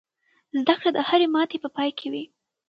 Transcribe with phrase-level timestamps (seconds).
[0.59, 2.23] زده کړه د هرې ماتې په پای کې وي.